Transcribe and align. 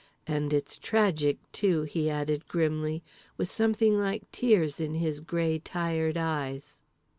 And 0.25 0.51
it's 0.51 0.79
tragic, 0.79 1.37
too," 1.51 1.83
he 1.83 2.09
added 2.09 2.47
grimly, 2.47 3.03
with 3.37 3.51
something 3.51 3.99
like 3.99 4.31
tears 4.31 4.79
in 4.79 4.95
his 4.95 5.19
grey, 5.21 5.59
tired 5.59 6.17
eyes. 6.17 6.81